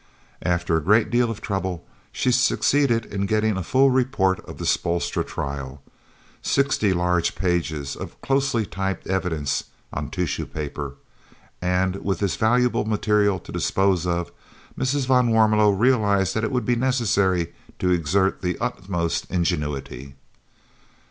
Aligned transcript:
After 0.41 0.75
a 0.75 0.83
great 0.83 1.11
deal 1.11 1.29
of 1.29 1.41
trouble 1.41 1.85
she 2.11 2.31
succeeded 2.31 3.05
in 3.05 3.27
getting 3.27 3.55
a 3.55 3.61
full 3.61 3.91
report 3.91 4.39
of 4.45 4.57
the 4.57 4.65
Spoelstra 4.65 5.23
trial, 5.23 5.79
sixty 6.41 6.91
large 6.91 7.35
pages 7.35 7.95
of 7.95 8.19
closely 8.19 8.65
typed 8.65 9.05
evidence 9.05 9.65
on 9.93 10.09
tissue 10.09 10.47
paper, 10.47 10.95
and 11.61 11.97
with 11.97 12.17
this 12.17 12.35
valuable 12.35 12.85
material 12.85 13.37
to 13.41 13.51
dispose 13.51 14.07
of 14.07 14.31
Mrs. 14.75 15.05
van 15.05 15.27
Warmelo 15.27 15.69
realised 15.69 16.33
that 16.33 16.43
it 16.43 16.51
would 16.51 16.65
be 16.65 16.75
necessary 16.75 17.53
to 17.77 17.91
exert 17.91 18.41
the 18.41 18.57
utmost 18.57 19.29
ingenuity. 19.29 20.15